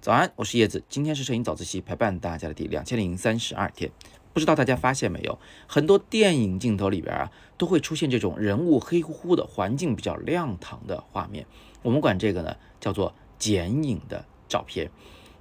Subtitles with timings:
[0.00, 3.90] 早安，我是叶子，今天是摄影早自习陪伴大家的第两千零三十二天。
[4.32, 11.44] 不知道大家发现没有，很多电影镜头里边啊，都会出现这种人物黑乎乎的，环境比较亮堂的画面。
[11.82, 14.90] 我们管这个呢叫做剪影的照片。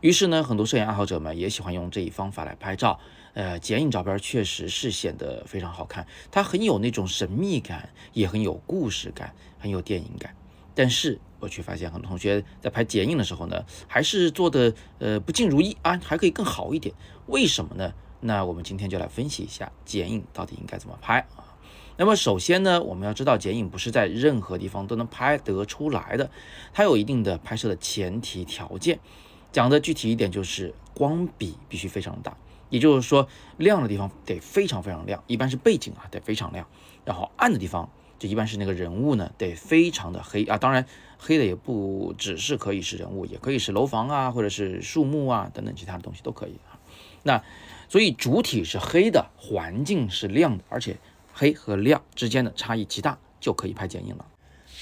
[0.02, 3.00] 于是呢，很多摄影爱好者们也喜欢用这一方法来拍照。
[3.36, 10.36] 呃，剪影照片确实是显得非常好看，它很有那种神秘感，也很有故事感，很有电影感。
[10.78, 16.94] 但是我却发现很多同学在拍剪影的时候呢，还是做的呃不尽如意啊，还可以更好一点。
[17.26, 17.92] 为什么呢？
[18.20, 21.58] 那我们今天就来分析一下剪影到底应该怎么拍啊。
[21.98, 26.30] 那么首先呢，我们要知道剪影不是在任何地方都能拍得出来的，
[26.72, 29.00] 它有一定的拍摄的前提条件。
[29.52, 32.38] 讲的具体一点，就是光比必须非常大。
[32.70, 36.68] 也就是说，亮的地方得非常非常亮，一般是背景啊，得非常亮。
[37.04, 40.58] 然后暗的地方，就一般是那个人物呢，得非常的黑啊。
[40.58, 40.86] 当然，
[41.18, 46.80] 黑的也不只是可以是人物，也可以是楼房啊，或者是树木啊等等其他的东西都可以啊。
[47.24, 47.44] 那
[47.90, 50.98] 所以主体是黑的，环境是亮的，而且
[51.34, 54.26] 黑和亮之间的差异极大，就可以拍剪影了。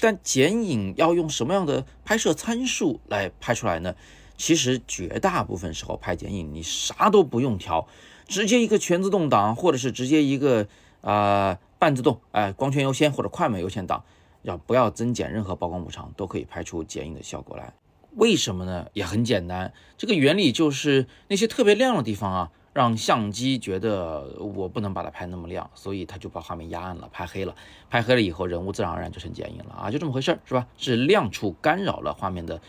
[0.00, 3.94] 但剪影要用什么样的拍摄参数来拍出来呢？
[4.36, 7.88] 其实绝大部分时候拍剪影，你啥都不用调，
[8.28, 10.68] 直接一个全自动档，或者是直接一个
[11.00, 14.04] 啊半自动，哎光圈优先或者快门优先档，
[14.42, 17.72] 要不要增减任何曝光补偿，都可以拍出剪影的效果来。
[18.12, 18.86] 为什么呢？
[18.92, 27.54] 也很简单，这个原理就是那些特别亮的地方啊，让相机觉得我不能把它拍那么亮，所以它就把画面压暗了，拍黑了。
[27.90, 30.66] 拍黑了以后，人物自然而然就成剪影了啊，就这么回事儿，是吧？
[30.76, 32.60] 是亮处干扰了画面的。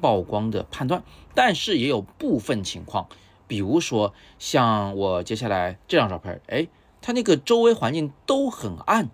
[0.00, 3.06] 曝光的判断，但是也有部分情况，
[3.46, 6.66] 比如说像我接下来这张照片，哎，
[7.02, 9.10] 它那个周围环境都很暗，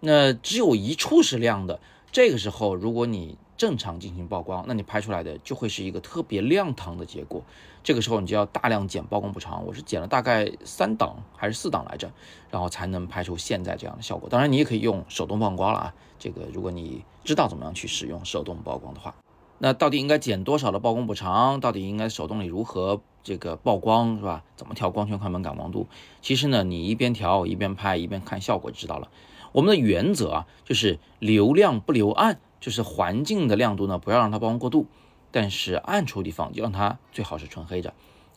[0.00, 1.80] 那只有一处是亮的。
[2.12, 7.42] 这个时候，如果你正常进行曝光，那你拍出来的就会是一个特别亮堂的结果。
[7.82, 12.10] 这个时候，你就要大量减曝光补偿，我是减了大概三档还是四档来着，
[12.50, 14.28] 然后才能拍出现在这样的效果。
[14.28, 19.14] 当然，你也可以用手动曝光了啊，这个如果你知道怎么样去使用手动曝光的话。
[19.64, 21.58] 那到底应该减多少的曝光补偿？
[21.58, 24.44] 到底应该手动里如何这个曝光是吧？
[24.56, 25.88] 怎么调光圈、快门、感光度？
[26.20, 29.08] 其实呢，你一边调一边拍一边看效果就知道了。
[29.52, 34.86] 我们的原则啊，就是留亮不留暗，就是环境的亮度呢不要让它曝光过度，
[35.30, 37.94] 但是暗处地方就让它最好是纯黑的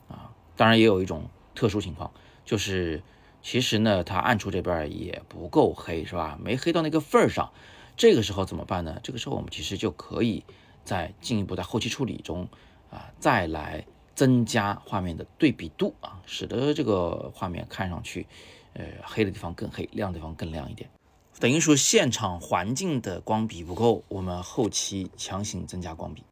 [0.08, 0.32] 啊。
[0.56, 2.10] 当然也有一种特殊情况，
[2.46, 3.04] 就是
[3.42, 6.40] 其实呢它暗处这边也不够黑是吧？
[6.42, 7.52] 没黑到那个份儿上，
[7.98, 9.02] 这个时候怎么办呢？
[9.04, 10.46] 这个时候我们其实就可以。
[10.88, 12.48] 在进一步在后期处理中
[12.90, 18.26] 啊，再来增加画面的对比度啊，使得这个画面看上去，
[18.72, 20.90] 呃，黑的地方更黑，亮的地方更亮一点。
[21.42, 26.24] 等于说现场环境的光比不够，我们后期强行增加光比。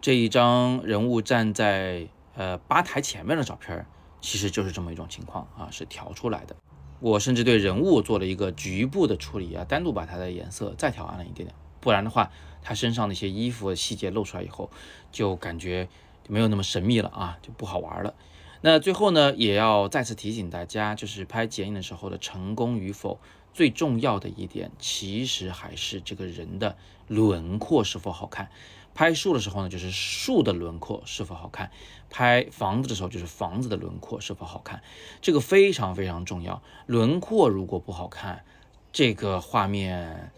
[0.00, 3.86] 这一张人物站在呃吧台前面的照片，
[4.20, 6.56] 其实就是这么一种情况啊，是调出来的。
[6.98, 11.54] 我甚至对人物做了一个局部的处理啊，单独把它的颜色再调暗了一点点。
[11.82, 12.30] 不然的话，
[12.62, 14.70] 他身上那些衣服细节露出来以后，
[15.10, 15.88] 就感觉
[16.28, 18.14] 没有那么神秘了啊，就不好玩了。
[18.60, 23.18] 那最后呢，也要再次提醒大家，就是拍剪影的时候的成功与否，
[23.52, 26.76] 最重要的一点，其实还是这个人的
[27.08, 28.48] 轮廓是否好看。
[28.94, 31.66] 拍树的时候呢，就是树的轮廓是否好看；
[32.10, 34.80] 拍房子的时候，就是房子的轮廓是否好看。
[35.20, 36.62] 这个非常非常重要。
[36.86, 38.44] 轮廓如果不好看，
[38.92, 40.30] 这个画面。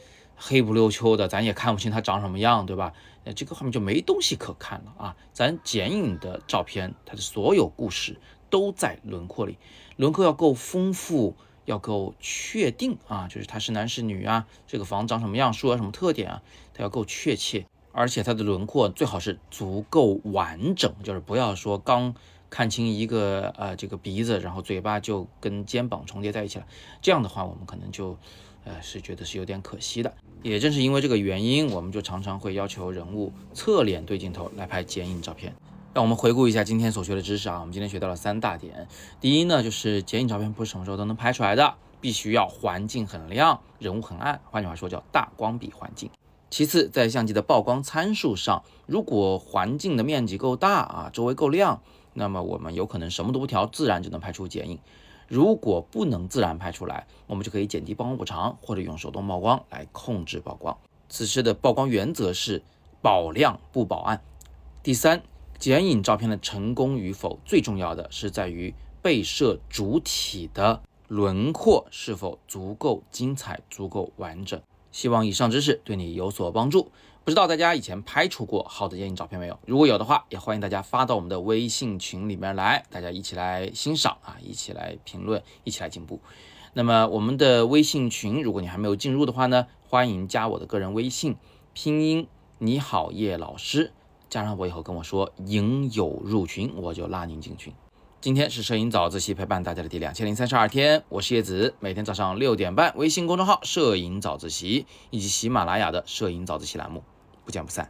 [0.47, 2.93] 黑不溜秋的，咱也看不清它长什么样，对吧？
[3.25, 5.17] 那这个画面就没东西可看了啊！
[5.33, 9.57] 咱剪影的照片，它的所有故事都在轮廓里，
[9.97, 11.35] 轮廓要够丰富，
[11.65, 16.43] 要够确定啊，就是它是男是女啊，这个房长什么样，树有什么特点啊，
[16.75, 22.15] 它要够确切，而且它的轮廓最好是足够完整，就是不要说刚
[22.51, 26.67] 看清一个呃这个鼻子，然后嘴巴就跟肩膀重叠在一起了，
[27.01, 28.19] 这样的话我们可能就。
[28.65, 30.13] 呃，是觉得是有点可惜的。
[30.43, 35.55] 也正是因为这个原因，我们就常常会要求人物侧脸对镜头来拍剪影照片。
[35.95, 38.89] 让我们回顾一下今天所学的知识啊，我们今天学到了三大点。
[39.21, 46.11] 第一呢，就是剪影照片不是什么时候都能拍出来的，必须要环境很亮，人物很暗，换句话说叫大光比环境。
[46.51, 51.81] 其次，在相机的曝光参数上，如果环境的面积够大啊，周围够亮，
[52.13, 54.79] 那么我们有可能什么都不调，自然就能拍出剪影。
[55.29, 60.77] 如果不能自然拍出来，我们就可以减低曝光补偿，或者用手动曝光来控制曝光。
[61.09, 62.63] 此时的曝光原则是
[63.03, 64.23] 保亮不保暗。
[64.83, 65.23] 第三，
[65.59, 74.61] 剪影照片的成功与否，最重要的是在于被摄主体的轮廓是否足够精彩、足够完整。
[74.93, 76.91] 希望以上知识对你有所帮助。
[77.25, 79.59] 不知道大家以前拍出过好的电影照片没有？
[79.65, 86.21] 如果有的话，也欢迎大家发到我们的微信群里面来，大家一起来欣赏啊，一起来评论，一起来进步。
[86.75, 91.37] 那么我们的微信群，如果你还没有进入的话呢，欢迎加我的个人微信，
[91.73, 92.29] 拼音
[92.59, 93.95] 你好叶老师，
[94.29, 97.73] 加上我以后跟我说影友入群，我就拉您进群。
[98.21, 107.03] 今天是摄影早自习陪伴大家的第两千零三十二天，我是叶子，每天早上六点半，微信公众号“摄影早自习”以及喜马拉雅的“摄影早自习”栏目，
[107.45, 107.89] 不见不散。